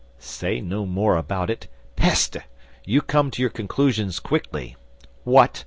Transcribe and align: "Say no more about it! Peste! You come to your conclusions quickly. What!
"Say 0.17 0.61
no 0.61 0.87
more 0.87 1.15
about 1.15 1.51
it! 1.51 1.67
Peste! 1.95 2.37
You 2.85 3.03
come 3.03 3.29
to 3.29 3.39
your 3.39 3.51
conclusions 3.51 4.19
quickly. 4.19 4.75
What! 5.25 5.59